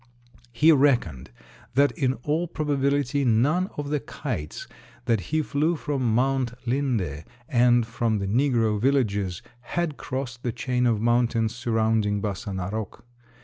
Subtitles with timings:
[0.51, 1.29] He reckoned
[1.75, 4.67] that in all probability none of the kites
[5.05, 10.87] that he flew from Mount Linde and from the negro villages had crossed the chain
[10.87, 13.03] of mountains surrounding Bassa Narok.